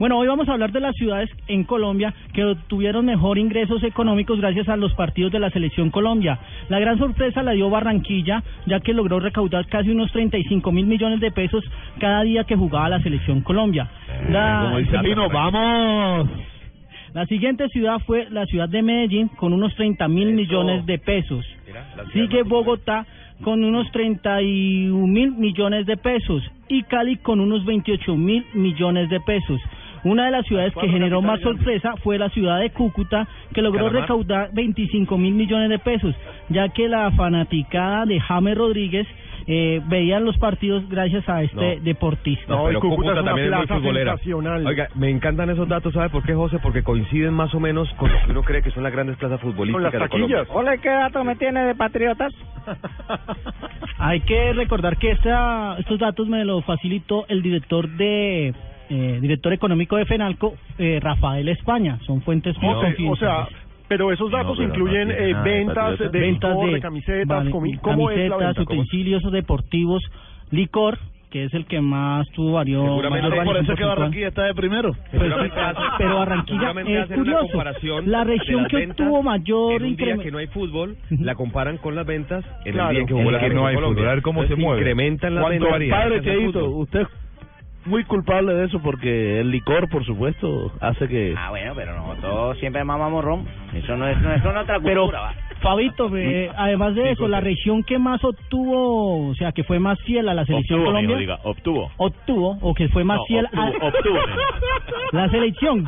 [0.00, 4.40] Bueno, hoy vamos a hablar de las ciudades en Colombia que obtuvieron mejor ingresos económicos
[4.40, 6.38] gracias a los partidos de la Selección Colombia.
[6.70, 11.20] La gran sorpresa la dio Barranquilla, ya que logró recaudar casi unos 35 mil millones
[11.20, 11.62] de pesos
[11.98, 13.90] cada día que jugaba la Selección Colombia.
[14.30, 16.30] La, Como dice Pino, ¡vamos!
[17.12, 21.44] la siguiente ciudad fue la ciudad de Medellín con unos 30 mil millones de pesos.
[22.14, 23.04] Sigue Bogotá
[23.42, 29.20] con unos 31 mil millones de pesos y Cali con unos 28 mil millones de
[29.20, 29.60] pesos.
[30.04, 33.80] Una de las ciudades que generó más sorpresa fue la ciudad de Cúcuta, que logró
[33.86, 34.02] Calamar.
[34.02, 36.14] recaudar 25 mil millones de pesos,
[36.48, 39.06] ya que la fanaticada de James Rodríguez
[39.46, 41.82] eh, veían los partidos gracias a este No.
[41.82, 42.44] deportista.
[42.54, 44.16] No, pero Cúcuta, Cúcuta es una también es muy futbolera.
[44.66, 46.58] Oiga, me encantan esos datos, ¿sabe por qué, José?
[46.62, 49.40] Porque coinciden más o menos con lo que uno cree que son las grandes plazas
[49.40, 50.36] Con futbolísticas las de Colombia.
[50.44, 50.56] taquillas.
[50.56, 52.32] Ole, ¿qué dato me tiene de patriotas?
[53.98, 58.54] Hay que recordar que esta, estos datos me los facilitó el director de
[58.90, 61.98] eh, director económico de Fenalco, eh, Rafael España.
[62.06, 63.48] Son fuentes muy O sea, o sea,
[63.88, 67.50] pero esos datos pero no incluyen eh, ventas de ventas licor, de, de camisetas, vale,
[67.50, 70.02] comi- ¿cómo es la camisetas, utensilios deportivos,
[70.50, 70.98] licor,
[71.30, 72.84] que es el que más tuvo varios.
[72.84, 74.14] Seguramente por eso que porcentual.
[74.24, 74.92] está de primero.
[75.12, 75.32] Pues,
[75.98, 77.62] pero Barranquilla es curioso.
[78.06, 80.22] La región que obtuvo mayor incremento.
[80.24, 82.90] que no hay fútbol, la comparan con las ventas en Claro.
[82.90, 84.80] el día que la que no hay fútbol, a ver cómo se mueve.
[84.80, 85.80] Incrementan las ventas.
[85.80, 87.06] el padre Cheito, usted
[87.86, 91.34] muy culpable de eso porque el licor, por supuesto, hace que...
[91.36, 93.46] Ah, bueno, pero nosotros siempre mamamos ron.
[93.74, 95.34] Eso no es, no es una otra Pero, cultura, va.
[95.60, 99.98] Fabito, eh, además de eso, la región que más obtuvo, o sea, que fue más
[100.00, 101.90] fiel a la selección Colombia, obtuvo.
[101.98, 104.18] obtuvo, o que fue más No, fiel obtuvo, a obtuvo.
[105.12, 105.84] la selección.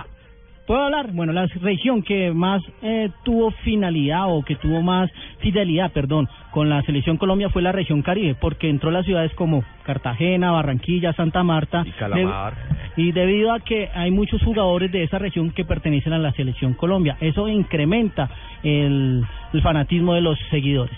[0.73, 1.13] ¿Puedo hablar?
[1.13, 6.71] Bueno, la región que más eh, tuvo finalidad o que tuvo más fidelidad, perdón, con
[6.71, 11.43] la selección Colombia fue la región Caribe, porque entró las ciudades como Cartagena, Barranquilla, Santa
[11.43, 11.85] Marta.
[11.87, 12.55] Y Calamar.
[12.97, 16.33] de- y debido a que hay muchos jugadores de esa región que pertenecen a la
[16.33, 18.31] selección Colombia, eso incrementa
[18.63, 20.97] el, el fanatismo de los seguidores.